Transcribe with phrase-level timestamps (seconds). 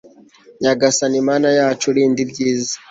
[0.61, 2.75] nyagasani mana yacu, rinda ibyiza